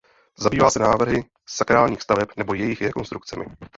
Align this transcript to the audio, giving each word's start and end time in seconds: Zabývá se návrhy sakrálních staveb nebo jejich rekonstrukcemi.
Zabývá 0.39 0.71
se 0.71 0.79
návrhy 0.79 1.23
sakrálních 1.45 2.01
staveb 2.01 2.27
nebo 2.37 2.53
jejich 2.53 2.81
rekonstrukcemi. 2.81 3.45